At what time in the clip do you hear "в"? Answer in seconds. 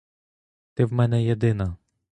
0.85-0.93